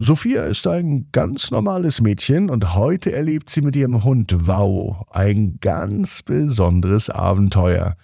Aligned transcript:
Sophia 0.00 0.44
ist 0.44 0.64
ein 0.68 1.08
ganz 1.10 1.50
normales 1.50 2.00
Mädchen 2.00 2.50
und 2.50 2.76
heute 2.76 3.10
erlebt 3.10 3.50
sie 3.50 3.62
mit 3.62 3.74
ihrem 3.74 4.04
Hund 4.04 4.46
Wow 4.46 5.04
ein 5.10 5.58
ganz 5.60 6.22
besonderes 6.22 7.10
Abenteuer. 7.10 7.96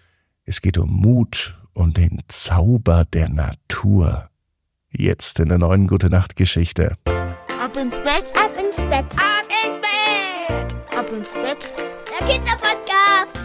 Es 0.45 0.61
geht 0.61 0.77
um 0.77 0.91
Mut 0.91 1.57
und 1.73 1.97
den 1.97 2.21
Zauber 2.27 3.05
der 3.05 3.29
Natur. 3.29 4.29
Jetzt 4.91 5.39
in 5.39 5.51
der 5.51 5.59
neuen 5.59 5.87
Gute 5.87 6.11
Nacht 6.11 6.35
Geschichte. 6.35 6.97
Ab 7.63 7.77
ins 7.77 7.97
Bett, 7.99 8.33
ab 8.35 8.51
ins 8.59 8.79
Bett, 8.79 9.07
ab 9.15 9.47
ins 9.65 9.81
Bett, 9.81 10.99
ab 10.99 11.07
ins 11.17 11.33
Bett. 11.33 11.73
Der 12.11 12.27
Kinderpodcast. 12.27 13.39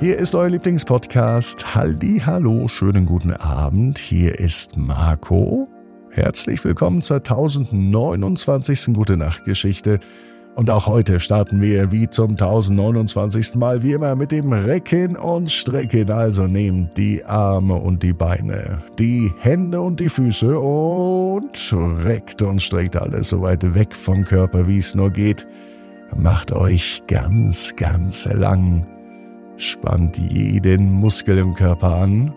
Hier 0.00 0.18
ist 0.18 0.34
euer 0.34 0.50
Lieblingspodcast. 0.50 1.76
Halli, 1.76 2.22
hallo, 2.26 2.66
schönen 2.66 3.06
guten 3.06 3.32
Abend. 3.34 3.98
Hier 3.98 4.40
ist 4.40 4.76
Marco. 4.76 5.68
Herzlich 6.16 6.64
willkommen 6.64 7.02
zur 7.02 7.18
1029. 7.18 8.94
Gute 8.94 9.18
Nacht 9.18 9.44
Geschichte. 9.44 10.00
Und 10.54 10.70
auch 10.70 10.86
heute 10.86 11.20
starten 11.20 11.60
wir 11.60 11.92
wie 11.92 12.08
zum 12.08 12.30
1029. 12.30 13.56
Mal 13.56 13.82
wie 13.82 13.92
immer 13.92 14.16
mit 14.16 14.32
dem 14.32 14.50
Recken 14.50 15.18
und 15.18 15.52
Strecken. 15.52 16.10
Also 16.10 16.46
nehmt 16.46 16.96
die 16.96 17.22
Arme 17.22 17.74
und 17.74 18.02
die 18.02 18.14
Beine, 18.14 18.82
die 18.98 19.30
Hände 19.40 19.82
und 19.82 20.00
die 20.00 20.08
Füße 20.08 20.58
und 20.58 21.74
reckt 22.02 22.40
und 22.40 22.62
streckt 22.62 22.96
alles 22.96 23.28
so 23.28 23.42
weit 23.42 23.74
weg 23.74 23.94
vom 23.94 24.24
Körper, 24.24 24.66
wie 24.66 24.78
es 24.78 24.94
nur 24.94 25.10
geht. 25.10 25.46
Macht 26.16 26.50
euch 26.50 27.02
ganz, 27.08 27.76
ganz 27.76 28.24
lang. 28.24 28.86
Spannt 29.58 30.16
jeden 30.16 30.92
Muskel 30.92 31.36
im 31.36 31.54
Körper 31.54 31.94
an. 31.94 32.32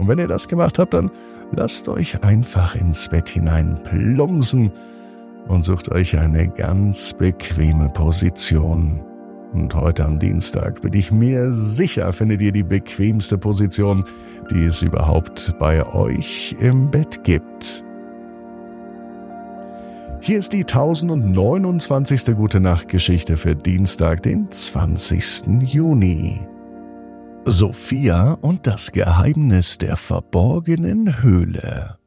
Und 0.00 0.08
wenn 0.08 0.18
ihr 0.18 0.28
das 0.28 0.48
gemacht 0.48 0.78
habt, 0.78 0.94
dann 0.94 1.10
lasst 1.52 1.86
euch 1.86 2.24
einfach 2.24 2.74
ins 2.74 3.06
Bett 3.06 3.28
hinein 3.28 3.78
plumpsen 3.82 4.72
und 5.46 5.62
sucht 5.62 5.90
euch 5.90 6.18
eine 6.18 6.48
ganz 6.48 7.12
bequeme 7.12 7.90
Position. 7.90 9.02
Und 9.52 9.74
heute 9.74 10.06
am 10.06 10.18
Dienstag 10.18 10.80
bin 10.80 10.94
ich 10.94 11.12
mir 11.12 11.52
sicher, 11.52 12.14
findet 12.14 12.40
ihr 12.40 12.52
die 12.52 12.62
bequemste 12.62 13.36
Position, 13.36 14.04
die 14.50 14.64
es 14.64 14.80
überhaupt 14.80 15.54
bei 15.58 15.84
euch 15.84 16.56
im 16.60 16.90
Bett 16.90 17.22
gibt. 17.22 17.84
Hier 20.22 20.38
ist 20.38 20.54
die 20.54 20.62
1029. 20.62 22.36
Gute 22.36 22.60
Nacht 22.60 22.88
Geschichte 22.88 23.36
für 23.36 23.54
Dienstag, 23.54 24.22
den 24.22 24.50
20. 24.50 25.62
Juni. 25.62 26.49
Sophia 27.46 28.34
und 28.42 28.66
das 28.66 28.92
Geheimnis 28.92 29.78
der 29.78 29.96
verborgenen 29.96 31.22
Höhle. 31.22 31.98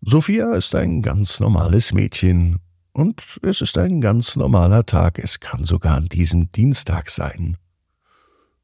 Sophia 0.00 0.54
ist 0.54 0.74
ein 0.74 1.02
ganz 1.02 1.40
normales 1.40 1.92
Mädchen 1.92 2.58
und 2.92 3.22
es 3.42 3.60
ist 3.60 3.76
ein 3.76 4.00
ganz 4.00 4.36
normaler 4.36 4.86
Tag, 4.86 5.18
es 5.18 5.40
kann 5.40 5.64
sogar 5.64 5.96
an 5.96 6.06
diesem 6.06 6.50
Dienstag 6.52 7.10
sein. 7.10 7.58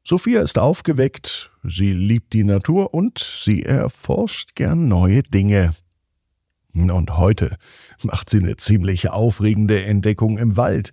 Sophia 0.03 0.41
ist 0.41 0.57
aufgeweckt, 0.57 1.51
sie 1.63 1.93
liebt 1.93 2.33
die 2.33 2.43
Natur 2.43 2.93
und 2.93 3.19
sie 3.19 3.63
erforscht 3.63 4.55
gern 4.55 4.87
neue 4.87 5.21
Dinge. 5.21 5.75
Und 6.73 7.17
heute 7.17 7.57
macht 8.01 8.29
sie 8.31 8.39
eine 8.39 8.57
ziemlich 8.57 9.09
aufregende 9.09 9.83
Entdeckung 9.83 10.39
im 10.39 10.57
Wald, 10.57 10.91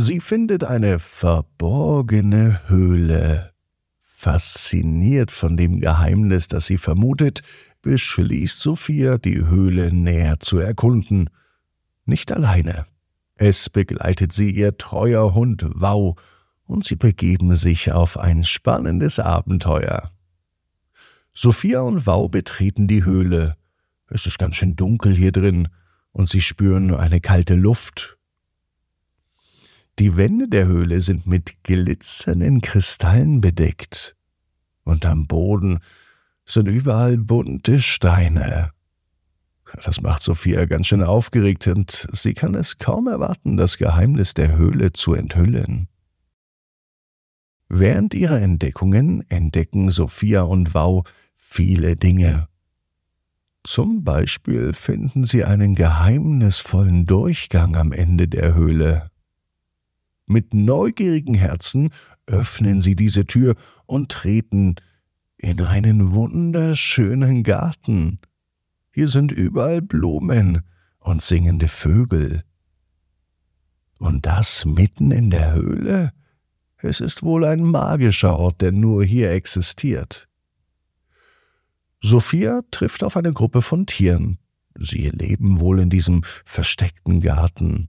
Sie 0.00 0.20
findet 0.20 0.62
eine 0.62 1.00
verborgene 1.00 2.60
Höhle. 2.68 3.52
Fasziniert 4.00 5.32
von 5.32 5.56
dem 5.56 5.80
Geheimnis, 5.80 6.46
das 6.46 6.66
sie 6.66 6.78
vermutet, 6.78 7.40
beschließt 7.82 8.60
Sophia, 8.60 9.18
die 9.18 9.44
Höhle 9.44 9.92
näher 9.92 10.38
zu 10.38 10.60
erkunden. 10.60 11.30
Nicht 12.04 12.30
alleine. 12.30 12.86
Es 13.34 13.68
begleitet 13.70 14.32
sie 14.32 14.52
ihr 14.52 14.78
treuer 14.78 15.34
Hund 15.34 15.66
Wow, 15.68 16.14
und 16.62 16.84
sie 16.84 16.94
begeben 16.94 17.56
sich 17.56 17.90
auf 17.90 18.18
ein 18.18 18.44
spannendes 18.44 19.18
Abenteuer. 19.18 20.12
Sophia 21.34 21.80
und 21.80 22.06
Wow 22.06 22.30
betreten 22.30 22.86
die 22.86 23.04
Höhle. 23.04 23.56
Es 24.08 24.26
ist 24.26 24.38
ganz 24.38 24.54
schön 24.54 24.76
dunkel 24.76 25.16
hier 25.16 25.32
drin, 25.32 25.66
und 26.12 26.28
sie 26.28 26.40
spüren 26.40 26.94
eine 26.94 27.20
kalte 27.20 27.56
Luft 27.56 28.17
die 29.98 30.16
Wände 30.16 30.48
der 30.48 30.66
Höhle 30.66 31.00
sind 31.00 31.26
mit 31.26 31.62
glitzernden 31.64 32.60
Kristallen 32.60 33.40
bedeckt, 33.40 34.16
und 34.84 35.04
am 35.04 35.26
Boden 35.26 35.80
sind 36.46 36.68
überall 36.68 37.18
bunte 37.18 37.80
Steine. 37.80 38.70
Das 39.84 40.00
macht 40.00 40.22
Sophia 40.22 40.64
ganz 40.64 40.86
schön 40.86 41.02
aufgeregt, 41.02 41.66
und 41.66 42.08
sie 42.12 42.34
kann 42.34 42.54
es 42.54 42.78
kaum 42.78 43.06
erwarten, 43.06 43.56
das 43.56 43.76
Geheimnis 43.76 44.34
der 44.34 44.56
Höhle 44.56 44.92
zu 44.92 45.14
enthüllen. 45.14 45.88
Während 47.68 48.14
ihrer 48.14 48.40
Entdeckungen 48.40 49.28
entdecken 49.28 49.90
Sophia 49.90 50.42
und 50.42 50.72
Wow 50.74 51.06
viele 51.34 51.96
Dinge. 51.96 52.48
Zum 53.64 54.04
Beispiel 54.04 54.72
finden 54.72 55.24
sie 55.24 55.44
einen 55.44 55.74
geheimnisvollen 55.74 57.04
Durchgang 57.04 57.76
am 57.76 57.92
Ende 57.92 58.26
der 58.28 58.54
Höhle. 58.54 59.10
Mit 60.28 60.52
neugierigen 60.52 61.34
Herzen 61.34 61.90
öffnen 62.26 62.82
sie 62.82 62.94
diese 62.94 63.24
Tür 63.24 63.54
und 63.86 64.10
treten 64.10 64.76
in 65.38 65.62
einen 65.62 66.12
wunderschönen 66.12 67.42
Garten. 67.42 68.18
Hier 68.92 69.08
sind 69.08 69.32
überall 69.32 69.80
Blumen 69.80 70.62
und 70.98 71.22
singende 71.22 71.66
Vögel. 71.66 72.44
Und 73.98 74.26
das 74.26 74.66
mitten 74.66 75.12
in 75.12 75.30
der 75.30 75.54
Höhle? 75.54 76.12
Es 76.76 77.00
ist 77.00 77.22
wohl 77.22 77.46
ein 77.46 77.62
magischer 77.62 78.38
Ort, 78.38 78.60
der 78.60 78.72
nur 78.72 79.04
hier 79.04 79.30
existiert. 79.32 80.28
Sophia 82.02 82.60
trifft 82.70 83.02
auf 83.02 83.16
eine 83.16 83.32
Gruppe 83.32 83.62
von 83.62 83.86
Tieren. 83.86 84.38
Sie 84.78 85.08
leben 85.08 85.58
wohl 85.58 85.80
in 85.80 85.88
diesem 85.90 86.22
versteckten 86.44 87.20
Garten. 87.20 87.88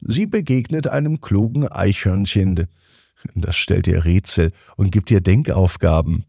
Sie 0.00 0.26
begegnet 0.26 0.86
einem 0.88 1.20
klugen 1.20 1.66
Eichhörnchen. 1.66 2.68
Das 3.34 3.56
stellt 3.56 3.86
ihr 3.86 4.04
Rätsel 4.04 4.52
und 4.76 4.90
gibt 4.90 5.10
ihr 5.10 5.20
Denkaufgaben. 5.20 6.24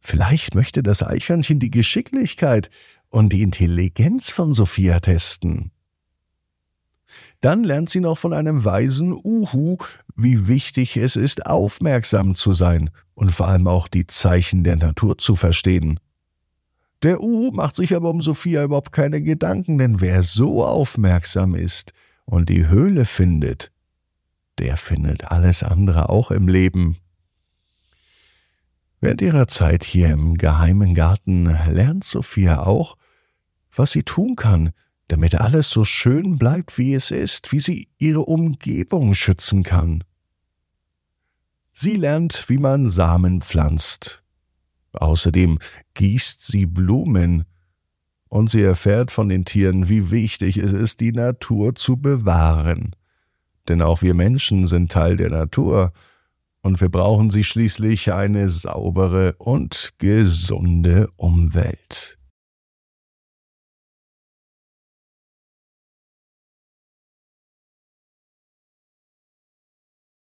Vielleicht 0.00 0.54
möchte 0.54 0.82
das 0.82 1.02
Eichhörnchen 1.02 1.58
die 1.58 1.70
Geschicklichkeit 1.70 2.70
und 3.08 3.32
die 3.32 3.42
Intelligenz 3.42 4.30
von 4.30 4.54
Sophia 4.54 5.00
testen. 5.00 5.72
Dann 7.40 7.64
lernt 7.64 7.90
sie 7.90 8.00
noch 8.00 8.16
von 8.16 8.32
einem 8.32 8.64
weisen 8.64 9.12
Uhu, 9.12 9.78
wie 10.14 10.46
wichtig 10.46 10.96
es 10.96 11.16
ist, 11.16 11.46
aufmerksam 11.46 12.34
zu 12.34 12.52
sein 12.52 12.90
und 13.14 13.32
vor 13.32 13.48
allem 13.48 13.66
auch 13.66 13.88
die 13.88 14.06
Zeichen 14.06 14.62
der 14.62 14.76
Natur 14.76 15.18
zu 15.18 15.34
verstehen. 15.34 15.98
Der 17.02 17.20
Uhu 17.20 17.50
macht 17.52 17.76
sich 17.76 17.96
aber 17.96 18.10
um 18.10 18.20
Sophia 18.20 18.62
überhaupt 18.62 18.92
keine 18.92 19.22
Gedanken, 19.22 19.78
denn 19.78 20.00
wer 20.00 20.22
so 20.22 20.64
aufmerksam 20.64 21.54
ist, 21.54 21.92
und 22.30 22.48
die 22.48 22.68
Höhle 22.68 23.04
findet, 23.06 23.72
der 24.58 24.76
findet 24.76 25.24
alles 25.32 25.62
andere 25.62 26.08
auch 26.08 26.30
im 26.30 26.46
Leben. 26.46 26.96
Während 29.00 29.20
ihrer 29.20 29.48
Zeit 29.48 29.82
hier 29.82 30.10
im 30.10 30.36
geheimen 30.36 30.94
Garten 30.94 31.46
lernt 31.46 32.04
Sophia 32.04 32.62
auch, 32.62 32.96
was 33.74 33.90
sie 33.92 34.04
tun 34.04 34.36
kann, 34.36 34.70
damit 35.08 35.34
alles 35.34 35.70
so 35.70 35.82
schön 35.82 36.36
bleibt, 36.36 36.78
wie 36.78 36.94
es 36.94 37.10
ist, 37.10 37.50
wie 37.50 37.60
sie 37.60 37.88
ihre 37.98 38.20
Umgebung 38.20 39.14
schützen 39.14 39.64
kann. 39.64 40.04
Sie 41.72 41.96
lernt, 41.96 42.48
wie 42.48 42.58
man 42.58 42.88
Samen 42.88 43.40
pflanzt. 43.40 44.22
Außerdem 44.92 45.58
gießt 45.94 46.46
sie 46.46 46.66
Blumen 46.66 47.44
und 48.30 48.48
sie 48.48 48.62
erfährt 48.62 49.10
von 49.10 49.28
den 49.28 49.44
Tieren, 49.44 49.88
wie 49.88 50.10
wichtig 50.10 50.56
es 50.56 50.72
ist, 50.72 51.00
die 51.00 51.12
Natur 51.12 51.74
zu 51.74 51.96
bewahren. 51.96 52.96
Denn 53.68 53.82
auch 53.82 54.02
wir 54.02 54.14
Menschen 54.14 54.66
sind 54.66 54.90
Teil 54.90 55.16
der 55.16 55.30
Natur, 55.30 55.92
und 56.62 56.80
wir 56.80 56.90
brauchen 56.90 57.30
sie 57.30 57.42
schließlich 57.42 58.12
eine 58.12 58.48
saubere 58.48 59.34
und 59.38 59.94
gesunde 59.98 61.08
Umwelt. 61.16 62.18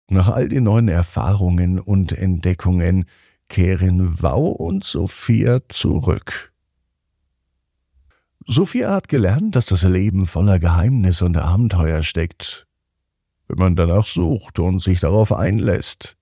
Nach 0.09 0.29
all 0.29 0.49
den 0.49 0.63
neuen 0.65 0.87
Erfahrungen 0.87 1.79
und 1.79 2.13
Entdeckungen 2.13 3.05
kehren 3.47 4.21
Wau 4.21 4.47
und 4.47 4.83
Sophia 4.83 5.59
zurück. 5.69 6.50
Sophia 8.47 8.91
hat 8.91 9.07
gelernt, 9.07 9.55
dass 9.55 9.67
das 9.67 9.83
Leben 9.83 10.25
voller 10.25 10.57
Geheimnis 10.57 11.21
und 11.21 11.38
Abenteuer 11.38 12.01
steckt, 12.01 12.67
wenn 13.47 13.59
man 13.59 13.75
danach 13.75 14.07
sucht 14.07 14.59
und 14.59 14.81
sich 14.81 14.99
darauf 14.99 15.31
einlässt. 15.31 16.17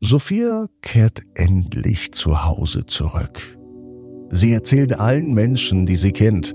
Sophia 0.00 0.66
kehrt 0.80 1.22
endlich 1.34 2.12
zu 2.14 2.44
Hause 2.44 2.86
zurück. 2.86 3.58
Sie 4.30 4.52
erzählt 4.52 4.98
allen 4.98 5.34
Menschen, 5.34 5.86
die 5.86 5.96
sie 5.96 6.12
kennt, 6.12 6.54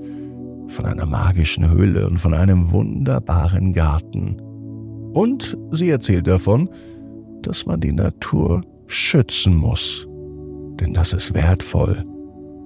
von 0.67 0.85
einer 0.85 1.05
magischen 1.05 1.69
Höhle 1.69 2.07
und 2.07 2.17
von 2.17 2.33
einem 2.33 2.71
wunderbaren 2.71 3.73
Garten. 3.73 4.39
Und 5.13 5.57
sie 5.71 5.89
erzählt 5.89 6.27
davon, 6.27 6.69
dass 7.41 7.65
man 7.65 7.81
die 7.81 7.91
Natur 7.91 8.63
schützen 8.87 9.55
muss. 9.55 10.07
Denn 10.79 10.93
das 10.93 11.13
ist 11.13 11.33
wertvoll. 11.33 12.03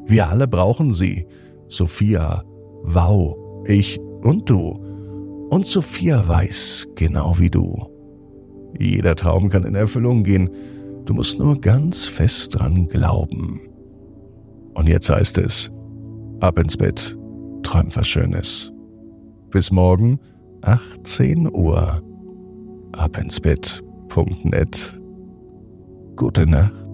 Wir 0.09 0.27
alle 0.27 0.47
brauchen 0.47 0.91
sie. 0.91 1.27
Sophia, 1.67 2.43
Wow, 2.83 3.37
ich 3.65 3.99
und 4.23 4.49
du. 4.49 4.71
Und 5.51 5.67
Sophia 5.67 6.27
weiß 6.27 6.87
genau 6.95 7.37
wie 7.37 7.49
du. 7.51 7.77
Jeder 8.79 9.15
Traum 9.15 9.49
kann 9.49 9.65
in 9.65 9.75
Erfüllung 9.75 10.23
gehen. 10.23 10.49
Du 11.05 11.13
musst 11.13 11.37
nur 11.37 11.61
ganz 11.61 12.07
fest 12.07 12.57
dran 12.57 12.87
glauben. 12.87 13.61
Und 14.73 14.87
jetzt 14.87 15.09
heißt 15.09 15.37
es, 15.37 15.71
ab 16.39 16.57
ins 16.57 16.77
Bett, 16.77 17.17
träum 17.61 17.87
was 17.95 18.07
Schönes. 18.07 18.73
Bis 19.51 19.71
morgen, 19.71 20.19
18 20.63 21.53
Uhr. 21.53 22.01
Ab 22.93 23.17
ins 23.17 23.39
Bett.net. 23.39 25.01
Gute 26.15 26.47
Nacht. 26.47 26.88